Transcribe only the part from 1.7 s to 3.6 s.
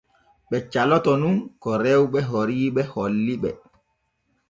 rewɓe oriiɓe holli ɓe.